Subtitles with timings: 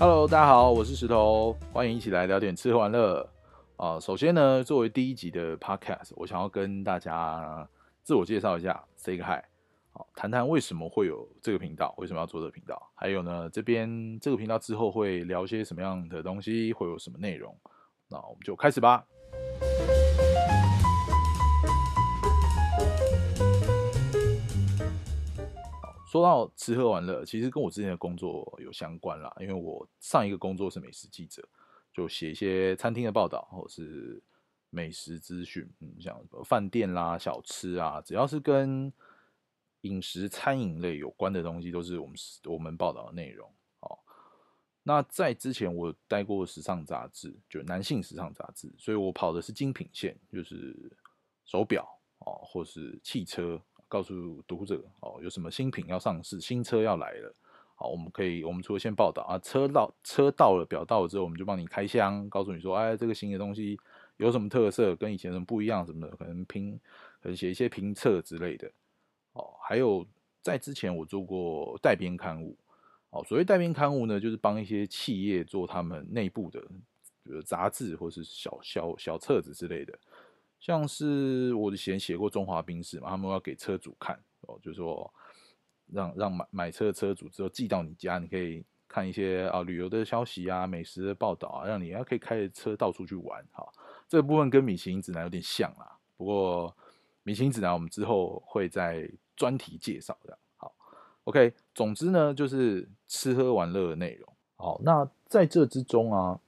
[0.00, 3.28] Hello，大家好，我是石头，欢迎一起来聊点吃喝玩乐
[3.76, 3.98] 啊。
[3.98, 7.68] 首先呢，作为第一集的 Podcast，我想要跟大家
[8.04, 9.42] 自我介绍一下，say 个 hi，
[9.90, 17.52] 好，谈谈为什么会有这个频道，为什么要做这个频道，还有呢，这边这个频道之后会聊些什么样的东西，会有什么内容，
[18.08, 19.04] 那我们就开始吧。
[26.08, 29.30] 说到吃喝玩乐，其实跟我之前的工作有相关啦。
[29.40, 31.46] 因为我上一个工作是美食记者，
[31.92, 34.22] 就写一些餐厅的报道或是
[34.70, 38.90] 美食资讯，嗯，像什么饭店啦、小吃啊，只要是跟
[39.82, 42.16] 饮食餐饮类有关的东西，都是我们
[42.46, 43.46] 我们报道的内容。
[43.80, 43.98] 哦，
[44.82, 50.90] 那在之前我待过时尚杂志，就男性时尚杂志，所以我跑的是精品线，就是
[51.44, 51.86] 手表
[52.20, 53.60] 哦，或是汽车。
[53.88, 57.34] 告诉读者哦，有什么新品要上市，新车要来了，
[57.74, 63.78] 好，我们可以，我们除了先报道啊，车到车到了，表到了之后，我们就帮你开箱，告诉你说，哎，这个新的东西
[64.18, 66.78] 有什么特色，跟以前什么不一样，什么的，可能评，
[67.22, 68.70] 可能写一些评测之类的，
[69.32, 70.06] 哦，还有
[70.42, 72.56] 在之前我做过代编刊物，
[73.10, 76.60] 哦，所谓代编刊物呢，就是帮一些企业做他们内部的，
[77.22, 79.98] 比如杂志或是小小小册子之类的。
[80.60, 85.12] 像是我以前写过中华兵士嘛，他们要给车主看哦，就是说
[85.86, 93.66] 让让买买车的车主之后寄到你家，你可以看一些啊旅游的消息啊、美食的报道啊，让你要可以开着车到处去玩哈。
[94.08, 96.74] 这部分跟米其林指南有点像啦，不过
[97.22, 100.36] 米其林指南我们之后会在专题介绍的。
[100.56, 100.74] 好
[101.24, 104.32] ，OK，总之呢就是吃喝玩乐的内容。
[104.56, 106.40] 好，那在这之中啊，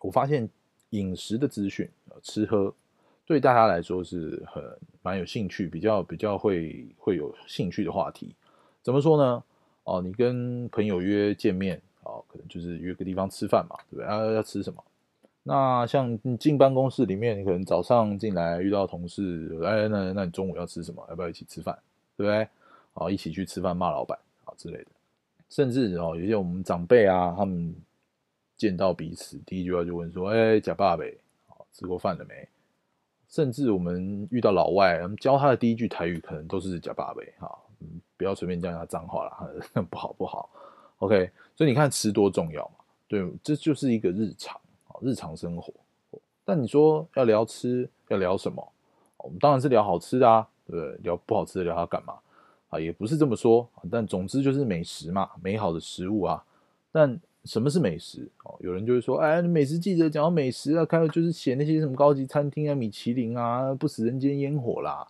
[0.00, 0.48] 我发现
[0.90, 1.88] 饮食的资讯，
[2.20, 2.74] 吃喝。
[3.26, 4.62] 对大家来说是很
[5.02, 8.34] 蛮有兴趣，比较比较会会有兴趣的话题。
[8.82, 9.42] 怎么说呢？
[9.84, 14.06] 哦，你跟朋友约见面，哦，可能就是约个地方吃饭嘛，对不对？
[14.06, 14.82] 啊，要吃什么？
[15.42, 21.04] 那像你进办公室里面，你可能早上进来遇到同事，哎，那那你中午要吃什么？
[21.08, 21.76] 要不要一起吃饭？
[22.16, 22.48] 对不对？
[22.94, 24.86] 哦，一起去吃饭骂老板啊之类的。
[25.48, 27.74] 甚至哦，有些我们长辈啊，他们
[28.56, 31.16] 见到彼此第一句话就问说：“哎，假爸呗，
[31.48, 32.48] 哦，吃过饭了没？”
[33.28, 40.48] 甚至我们遇到老外，我们教他的第一句台语可能都是“假爸呗”哈，嗯，不要随便叫他脏话了， 不好不好。
[40.98, 42.84] OK，所以你看吃多重要嘛？
[43.08, 45.72] 对，这就是一个日常啊，日常生活。
[46.44, 48.66] 但你说要聊吃，要聊什么？
[49.18, 50.96] 我们当然是聊好吃的啊，对不对？
[51.02, 52.14] 聊不好吃的聊它干嘛？
[52.68, 53.68] 啊，也不是这么说。
[53.90, 56.42] 但总之就是美食嘛，美好的食物啊。
[56.92, 58.28] 但什么是美食？
[58.60, 65.06] 有人就会说，哎，美食记者讲到美食啊，开始就是写那些什么高级餐厅啊、米其林啊，不食人间烟火啦。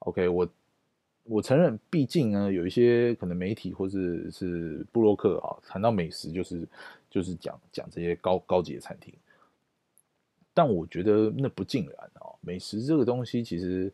[0.00, 0.48] OK，我
[1.24, 3.98] 我承认，毕竟呢，有一些可能媒体或者
[4.30, 6.68] 是布洛克啊，谈到美食就是
[7.10, 9.12] 就是讲讲这些高高级的餐厅，
[10.54, 12.32] 但我觉得那不尽然啊。
[12.40, 13.92] 美食这个东西其实。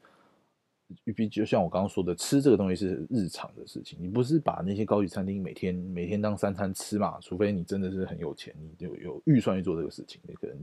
[1.04, 7.18] 玉碧就像我刚刚说的，吃这个东西是日常的事情，你不是把那些高级餐厅每天每天当三餐吃嘛？
[7.20, 10.56] 除非你真的是很有钱，你就有预算去做这个事情，你可能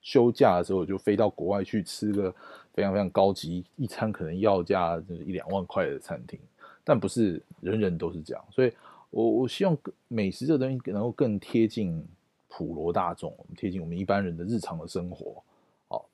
[0.00, 2.34] 休假的时候就飞到国外去吃个
[2.72, 6.38] 非常非常高级一餐，可能要价就是一两万块的餐厅。
[6.84, 8.72] 但不是人人都是这样，所以
[9.10, 9.76] 我我希望
[10.08, 12.04] 美食这个东西能够更贴近
[12.48, 15.42] 普罗大众，贴近我们一般人的日常的生活，
[15.88, 16.08] 好，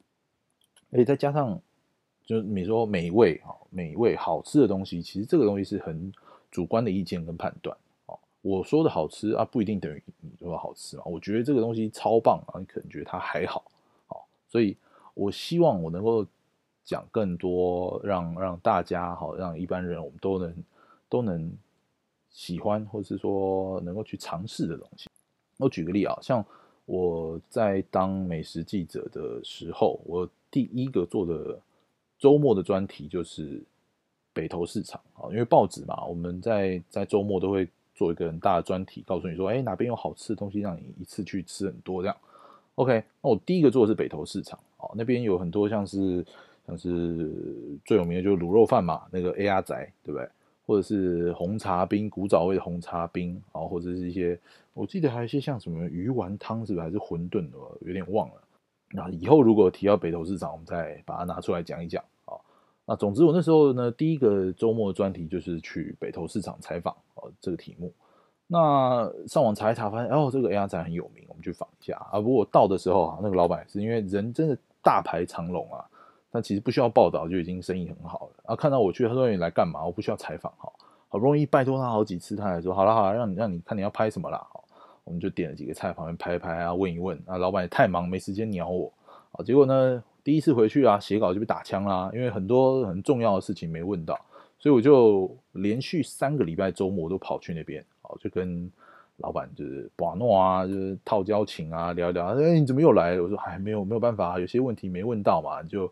[0.91, 1.61] 而且再加上。
[2.29, 6.13] 就是你说美味啊，美味好吃的东西，其实这个东西是很
[6.51, 7.75] 主观的意见跟判断
[8.05, 8.19] 哦。
[8.43, 11.05] 我说的好吃啊，不一定等于你说好吃嘛。
[11.07, 13.65] 我觉得这个东西超棒啊，你可能觉得它还好，
[14.07, 14.77] 好，所以
[15.15, 16.27] 我希望我能够
[16.85, 20.55] 讲更多，让让大家好，让一般人我们都能
[21.09, 21.51] 都能
[22.29, 25.09] 喜欢，或是说能够去尝试的东西。
[25.57, 26.45] 我举个例啊，像
[26.85, 31.59] 我在当美食记者的时候，我第一个做的。
[32.19, 33.61] 周末的专题就是
[34.33, 42.17] 北投市场啊，因为报纸嘛，我们在在周末都会做一个很大的专题，告诉你说，哎，哪边有好吃的东西，让你一次去吃很多这样。
[42.77, 46.25] OK，那我第一个做的是北投市场啊，那边有很多像是
[46.67, 47.33] 像是
[47.85, 50.29] 最有名的就是卤肉饭嘛，那个 A R 仔对不对？
[50.67, 54.39] 或者是红茶冰，古早味的红茶冰啊，或者是一些
[54.75, 56.85] 我记得还有一些像什么鱼丸汤是不是？
[56.85, 58.35] 还是馄饨的，有点忘了。
[58.91, 62.33] 那以后如果提到北投市场，我们再把它拿出来讲一讲啊。
[62.87, 67.93] 那总之我那时候呢，第一个周末专题就是去北投市场采访哦，这个题目。
[68.47, 72.19] 那上网查一查，发现哦，这个 A R 展很有名，我们去访一下啊。
[72.19, 75.85] 不过到的时候啊，那个老板是因为人真的大排长龙啊，
[76.31, 78.57] 但其实不需要报道就已经生意很好了啊。
[78.57, 79.85] 看到我去，他说你来干嘛？
[79.85, 80.73] 我不需要采访哈，
[81.09, 84.47] 好不容易拜托他好几次，他还说好了好了，让你让你看你要拍什么啦。
[85.09, 88.93] 我们就点了几个菜，旁边拍拍啊，问一问啊，老板也太忙没时间鸟我
[89.33, 89.43] 啊。
[89.43, 94.21] 结果呢，第一次回去啊，写稿就被打枪啦，因为很多很重要的事情没问到，
[94.59, 98.71] 所以我就连续三个礼拜周末都跑去那边，哦，就跟
[99.17, 102.27] 老板就是把诺啊，就是套交情啊，聊一聊。
[102.27, 103.19] 哎，你怎么又来？
[103.19, 105.91] 我说哎，没有没有办法，有些问题没问到嘛，就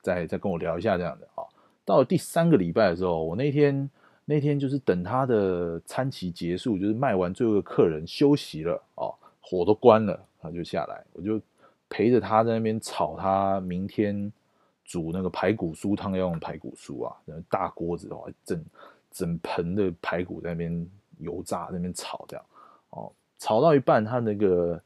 [0.00, 1.42] 再再跟我聊一下这样的啊。
[1.84, 3.90] 到了第三个礼拜的时候，我那天。
[4.24, 11.40] 那天就是等他的餐期结束，就是卖完最后的客人休息了哦，火都关了，他就下来，我就
[11.90, 14.32] 陪着他在那边炒他明天
[14.84, 17.16] 煮那个排骨酥汤要用排骨酥啊，
[17.50, 18.64] 大锅子的话，整
[19.10, 20.88] 整盆的排骨在那边
[21.18, 22.40] 油炸，那边炒掉
[22.90, 24.80] 哦，炒到一半，他那个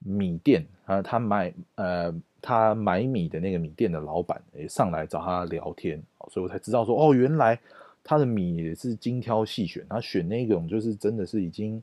[0.00, 7.56] 米店啊，他买呃他买米的那个米店的老板也上来找他聊天，所以我才知道说哦，原来。
[8.04, 11.80] 他的米也是精挑细选，他选那种就是真的是已经，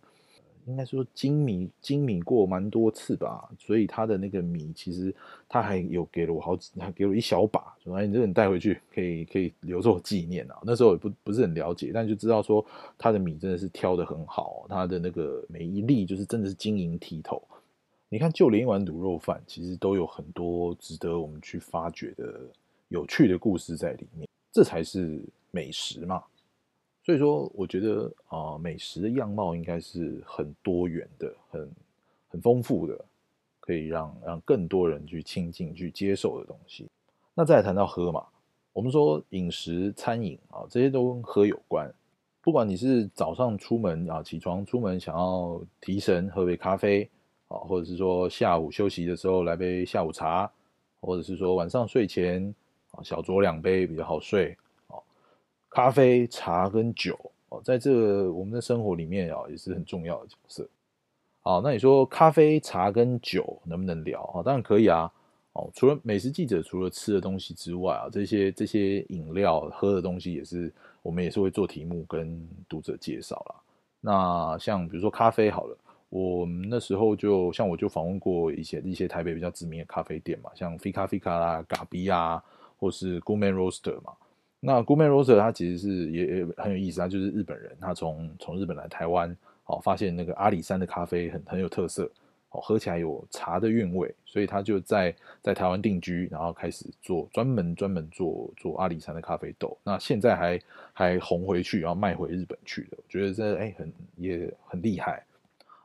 [0.65, 5.15] 应该说精米精米过蛮多次吧，所以他的那个米其实
[5.47, 10.59] 他还有给了我好几，还给我一小把，说哎你这个你带回去可以可以留作纪念啊。
[10.63, 12.63] 那时候也不不是很了解，但就知道说
[12.97, 17.41] 他的米真的是挑的很好，他的那个每一粒就是真的是晶莹剔透。
[18.09, 22.41] 你看，就连一碗卤肉饭，其实都有很多值得我们去发掘的
[22.89, 25.23] 有趣的故事在里面，这才是。
[25.51, 26.23] 美食嘛，
[27.03, 31.71] 所以说我觉得啊，美食的样貌应该是很多元的，很
[32.27, 33.05] 很丰富的，
[33.59, 36.87] 可以让让更多人去亲近、去接受的东西。
[37.33, 38.25] 那再谈到喝嘛，
[38.73, 41.91] 我们说饮食、餐饮啊，这些都跟喝有关。
[42.41, 47.09] 不管你是早上出门啊，起床出门想要提神，喝杯咖啡
[47.47, 50.51] 啊，或者是说下午休息的时候来杯下午茶，
[51.01, 52.53] 或者是说晚上睡前
[52.91, 54.57] 啊小酌两杯比较好睡。
[55.69, 57.17] 咖啡、茶跟酒
[57.49, 60.67] 哦，在这个我们的生活里面啊，也是很重要的角色。
[61.41, 64.43] 好，那你说咖啡、茶跟酒能不能聊啊？
[64.43, 65.11] 当然可以啊。
[65.53, 70.71] 哦，除了美食记者，除了吃的东西之外啊，这些这些饮料、喝的东西也是
[71.01, 73.55] 我们也是会做题目跟读者介绍啦。
[73.99, 75.77] 那像比如说咖啡好了，
[76.09, 82.43] 我们那时候就像我就访问过一些一些台北比较知名的咖啡店嘛，像菲咖菲咖啦、嘎比啊，
[82.77, 84.13] 或是 Gourmet Roaster 嘛。
[84.61, 89.33] 那 g o u r m e Roaster 他其实是也也很有意思，他就是日本人，他从从日本来台湾，
[89.65, 92.03] 哦，发现那个阿里山的咖啡很很有特色，
[92.49, 99.77] 哦，喝起来有茶的韵味，所以他就在在台湾定居，然后开始做专门专门做做阿里山的咖啡豆。
[99.81, 105.23] 那现在还还红回去，然后卖回日本去的，我觉得这哎很也很厉害。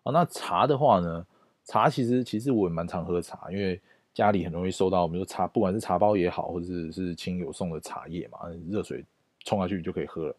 [0.02, 1.24] 啊，那茶的话呢，
[1.64, 3.80] 茶其实其实我也蛮常喝茶，因为。
[4.14, 8.38] 家里很容易收到，我们说茶，不管是茶包也好，或者是亲友送的茶叶嘛，
[8.70, 9.04] 热水
[9.44, 10.36] 冲下去就可以喝了。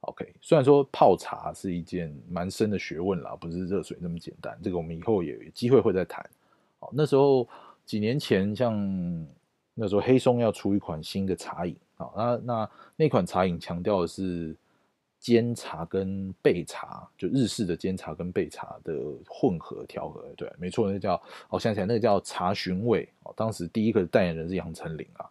[0.00, 4.58] OK，虽然说泡茶是一件蛮深的学问啦，不是热水那么简单。
[4.62, 6.28] 这个我们以后也有机会会再谈。
[6.80, 7.46] 好，那时候
[7.84, 9.26] 几年前，像
[9.74, 14.56] 那时候黑松要出一款新的茶饮好，那那那款茶饮强调的是。
[15.18, 18.94] 煎茶跟焙茶，就日式的煎茶跟焙茶的
[19.28, 23.34] 混合调和，对，没错，那叫，我想起来，那个叫茶寻味哦。
[23.36, 25.28] 当时第一个代言人是杨丞琳啊。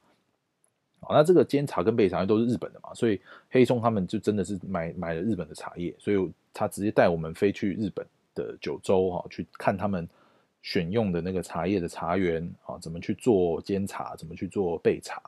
[1.02, 10.08] 哦，那这个煎茶跟焙茶都是日本的嘛，所以黑松他们就真的是买买了日本的茶叶，所以他直接带我们飞去日本的九州哈，去看他们
[10.64, 15.22] 选用的那个茶叶的茶园啊，怎么去做煎茶，怎么去做焙茶。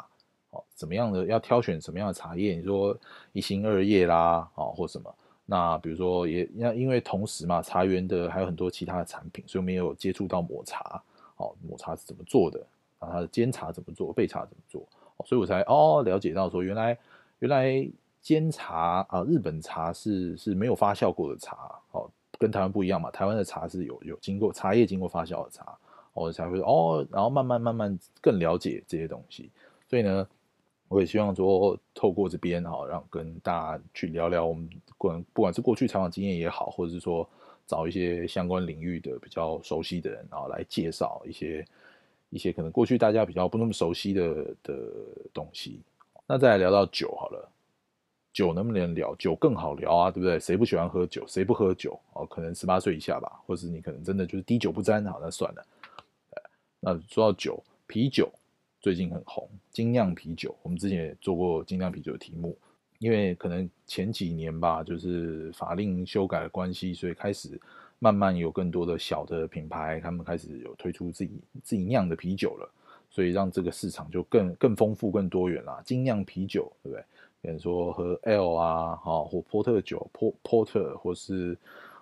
[0.80, 2.56] 怎么样的要挑选什么样的茶叶？
[2.56, 2.98] 你说
[3.34, 5.14] 一心二叶啦，哦，或什么？
[5.46, 11.04] 那比如说也那因为同时嘛，茶园的还有很多其他的产品，所以我们也有接触到抹茶。
[11.36, 12.66] 哦，抹茶是怎么做的？
[13.00, 14.16] 啊，它的煎茶怎么做？
[14.16, 14.88] 焙茶怎么做？
[15.26, 16.98] 所以我才哦了解到说，原来
[17.40, 17.86] 原来
[18.22, 21.58] 煎茶啊，日本茶是是没有发酵过的茶。
[21.92, 25.78] 哦，跟台湾不一样嘛，台湾的茶是有有经过茶叶经过发酵的茶。
[26.14, 29.52] 我才会哦，然后慢慢慢慢更了解这些东西。
[29.90, 30.26] 所以呢。
[30.90, 34.68] 我也希望说，透过这边哈，让跟大家去聊聊我们
[34.98, 37.28] 管不管是过去采访经验也好，或者是说
[37.68, 41.64] 找一些相关领域的比较熟悉的人，然后来介绍一些
[42.32, 44.74] 一些可能过去大家比较不那么熟悉的的
[45.32, 45.80] 东西。
[46.26, 47.48] 那再来聊到酒好了，
[48.34, 49.14] 酒能不能聊？
[49.16, 50.40] 酒更好聊啊，对不对？
[50.40, 51.24] 谁不喜欢喝酒？
[51.28, 52.00] 谁不喝酒？
[52.14, 55.66] 哦，可能十八岁以下吧，或者是你可能真的就是滴酒不沾，好，那算了。
[56.80, 58.28] 那说到酒，啤酒。
[58.82, 60.56] 最近很红，精酿啤酒。
[60.64, 62.58] 我们之前也做过精酿啤酒的题目，
[63.00, 67.60] 因为可能前几年吧，就是法令修改的关系，所以开始
[68.00, 72.72] 慢慢有更多的小的品牌，他们开始有推出自己自己酿的啤酒了，
[73.10, 75.82] 所以让这个市场就更更丰富、更多元啦。
[75.84, 77.04] 精酿啤酒，对不对？
[77.42, 81.58] 比如说喝 L 啊，哈，或波特酒、波波特，或是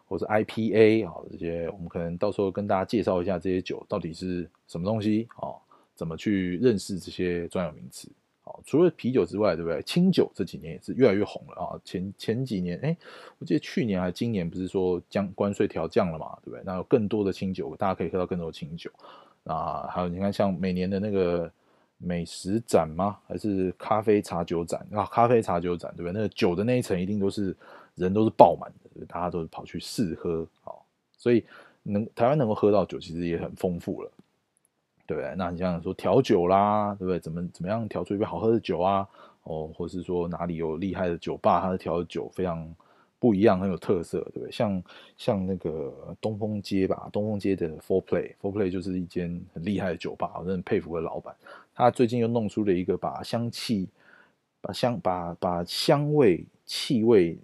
[0.08, 5.54] 或是 IPA 啊这些，我们可能到时候跟大家介绍一下这些酒到底是什么东西啊，
[5.98, 8.08] 怎么去认识这些专有名词。
[8.42, 9.82] 好，除了啤酒之外，对不对？
[9.82, 11.82] 清酒这几年也是越来越红了啊。
[11.84, 12.96] 前前几年，哎，
[13.40, 16.62] 我记得去年还今年不是说将关税调降了嘛，对不对？
[16.64, 18.90] 那有更多的清酒，大家可以喝到更多的清酒
[19.44, 19.88] 啊。
[19.92, 21.52] 还有你看，像每年的那个
[21.98, 23.18] 美食展吗？
[23.28, 25.04] 还是咖啡茶酒展啊？
[25.08, 26.14] 咖啡茶酒展，对不对？
[26.14, 27.54] 那个酒的那一层一定都是
[27.96, 30.48] 人都是爆满的，大家都是跑去试喝。
[30.62, 30.86] 好，
[31.18, 31.44] 所以
[31.84, 34.12] 能台湾能够喝到酒，其实也很丰富了。
[35.08, 35.34] 对不对？
[35.38, 37.20] 那你像说调酒啦，对不对？
[37.20, 39.08] 怎么怎么样调出一杯好喝的酒啊？
[39.44, 42.70] 哦，或是说哪里有厉害的酒吧，它的调酒非常
[43.18, 44.52] 不一样，很有特色，对不对？
[44.52, 44.84] 像
[45.16, 51.34] 像那个东风街吧，东风街的 Four Play，Four Play 就是一间很厉害的酒吧，我真的佩服的老板。
[51.74, 53.88] 他最近又弄出了一个把香气、
[54.60, 57.38] 把香、把把香味、气味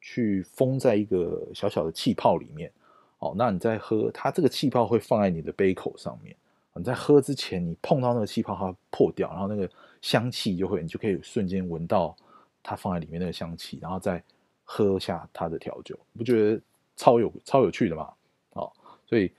[0.00, 2.70] 去封在一个小小的气泡里面。
[3.18, 6.34] 哦，那你在喝，它这个气泡会放在你的杯口上面。
[6.74, 9.68] 你在喝之前，你碰到那个气泡它破掉，然后那个
[10.00, 12.16] 香气就会，你就可以瞬间闻到
[12.62, 14.22] 它放在里面那个香气，然后再
[14.64, 16.62] 喝下它的调酒，不觉得
[16.96, 18.08] 超有超有趣的吗？
[18.52, 18.70] 哦，
[19.04, 19.32] 所以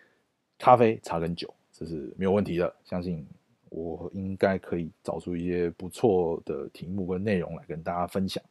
[0.59, 3.25] 咖啡、茶跟酒这是没有问题的，相信
[3.69, 8.43] 我应该可以找出一些不错的题目跟内容来跟大家分享。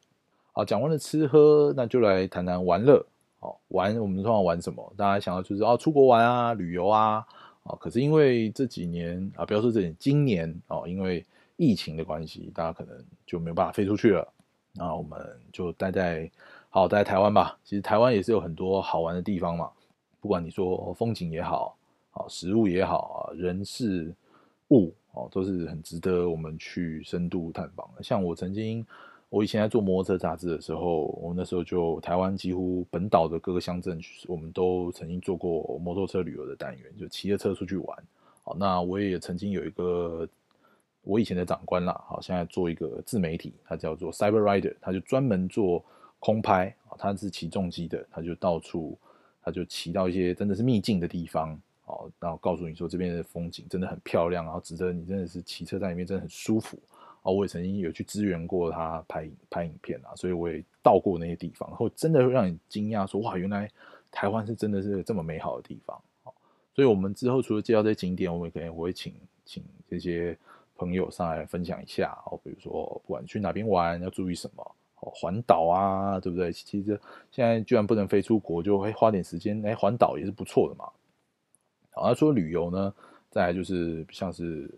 [0.52, 3.04] 好，讲完了吃喝，那就来谈谈玩乐。
[3.40, 4.92] 哦，玩我们通常玩什么？
[4.96, 7.24] 大家想到就是哦，出国玩啊，旅游啊。
[7.64, 11.24] 啊，可是因为这几年啊，不要说这今年哦，因为
[11.56, 14.26] 疫情的关系，大家可能就没有办法飞出去了。
[14.72, 15.18] 那我们
[15.52, 16.30] 就待在
[16.68, 17.58] 好待在台湾吧。
[17.64, 19.70] 其实台湾也是有很多好玩的地方嘛，
[20.20, 21.76] 不管你说风景也好，
[22.12, 24.14] 啊，食物也好啊，人事
[24.70, 28.02] 物哦，都是很值得我们去深度探访的。
[28.02, 28.86] 像我曾经。
[29.30, 37.98] 我以前在做摩托车杂志的时候，我那时候就台湾几乎本岛的各个乡镇，我们都曾经做过摩托车旅游的单元，就骑着车出去玩。
[38.42, 40.28] 好，那我也曾经有一个
[41.02, 45.84] 我以前的长官啦，好，现在做一个自媒体，他叫做 Cyber Rider，他就专门做
[46.18, 48.98] 空拍，他是骑重机的，他就到处，
[49.44, 56.76] 他就骑到一些真的是秘境的地方，好，然后告诉你说这边的风景真的很漂亮，然后值得你真的是骑车在里面真的很舒服。
[57.22, 63.70] 哦，我也曾经有去支援过他拍拍影片啊，所以我也到过那些地方，然后真的会让你惊讶，说哇，原来
[64.10, 66.00] 台湾是真的是这么美好的地方。
[66.72, 69.12] 所以我们之后除了介绍这些景点，我们可能我会请
[69.44, 70.34] 请这些
[70.76, 74.62] 朋友上来分享一下哦，比如说不管去哪边玩要注意什么，
[75.00, 76.50] 哦，环岛啊，对不对？
[76.50, 76.98] 其实
[77.30, 80.86] 现在居然不能飞出国，就会花点时间来环岛也是不错的嘛。
[81.90, 82.94] 好，那说旅游呢，
[83.28, 84.72] 再来就是像是。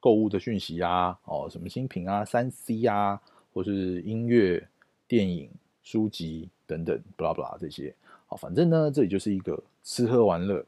[0.00, 3.20] 购物的讯息啊，哦，什么新品啊，三 C 啊，
[3.52, 4.66] 或是音乐、
[5.06, 5.50] 电影、
[5.82, 7.94] 书籍等等，不拉不拉这些，
[8.26, 10.64] 好，反正呢，这里就是一个吃喝玩乐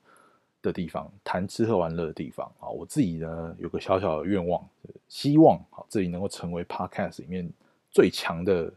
[0.63, 2.69] 的地方，谈吃喝玩乐的地方啊。
[2.69, 4.67] 我自己呢有个小小的愿望，
[5.09, 7.49] 希望好这里能够成为 Podcast 里面
[7.91, 8.73] 最强的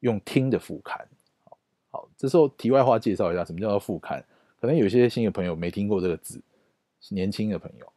[0.00, 1.06] 用听的副刊。
[1.44, 1.58] 好，
[1.90, 4.22] 好，这时候题外话介绍一下，什么叫做副刊？
[4.60, 6.38] 可能有些新的朋友没听过这个字，
[7.08, 7.92] 年轻的朋友。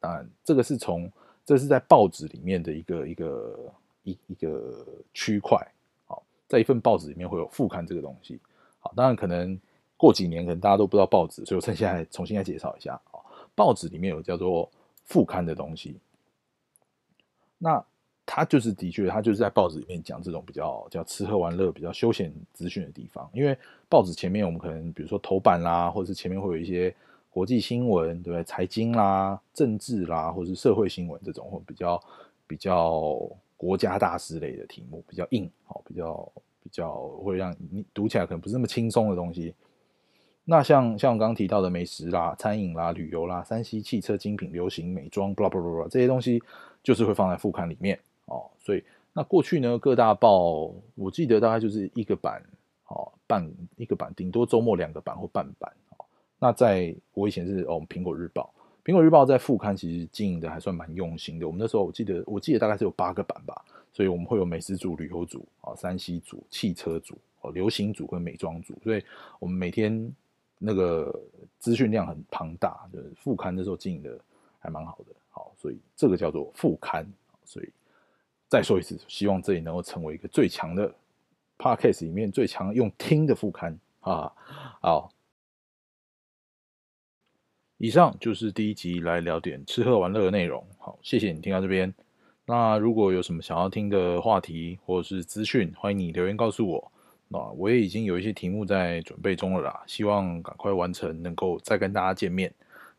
[0.00, 1.10] 当然，这个是从
[1.44, 3.72] 这是在报纸里面的一个一个
[4.04, 5.58] 一一个区块，
[6.06, 8.38] 好，在一份报纸里面会有副刊这个东西，
[8.78, 9.58] 好，当然可能
[9.96, 13.18] 过几年可能大家都不知道报纸，所以我趁现在重新来介绍一下啊，
[13.56, 14.70] 报纸里面有叫做
[15.04, 15.98] 副刊的东西，
[17.58, 17.84] 那
[18.24, 26.94] 它就是的确，它就是在报纸里面讲这种比较叫吃喝玩乐、比较休闲资讯的地方，因为报纸前面我们可能比如说头版啦，或者是前面会有一些。
[27.38, 28.42] 国际新闻对不对？
[28.42, 32.02] 财经啦、政治啦，或者是社会新闻这种，或比较
[32.48, 33.16] 比较
[33.56, 36.32] 国家大事类的题目，比较硬，好，比较
[36.64, 39.54] 比较会让你读起来可能不是那么轻松的东西。
[40.46, 46.42] 那像像我刚刚提到的美食啦、餐饮啦、旅游啦、山西汽车精品、流行美妆 blah blah blah，这些东西，
[46.82, 48.50] 就是会放在副刊里面哦。
[48.58, 52.42] 所以那过去呢，各大报我记得大概就是一个版，
[52.88, 55.72] 哦，半一个版，顶多周末两个版或半版。
[56.38, 58.54] 那在我以前是哦，苹果日报，
[58.84, 61.46] 苹果日报在副刊其实经营的还算蛮用心的。
[61.46, 69.04] 我们那时候我记得，我记得大概是有八个版吧，所以我们会有美食组、旅游组啊、山西组、汽车组、哦、流行组跟美妆组，所以
[69.40, 70.14] 我们每天
[70.58, 71.12] 那个
[71.58, 74.16] 资讯量很庞大，就是副刊那时候经营的
[74.60, 75.14] 还蛮好的。
[75.30, 77.04] 好，所以这个叫做副刊。
[77.44, 77.68] 所以
[78.46, 80.94] 再说一次，希望这里能够成为一个最强的
[81.58, 84.32] podcast 里面最强用听的副刊啊，
[84.80, 85.10] 好。
[87.78, 90.64] 以上就是第一集来聊点吃喝玩乐的内容。
[90.78, 91.94] 好，谢谢你听到这边。
[92.44, 96.92] 那如果有什么想要听的话题或者是资讯，欢迎你留言告诉我。
[97.28, 102.52] 那我也已经有一些题目在准备中了啦，希望赶快完成，能够再跟大家见面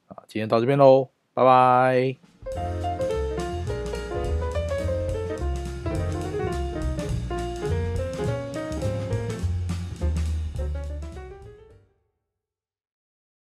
[0.07, 0.15] 啊。
[0.27, 2.98] 今天到这边喽，拜拜。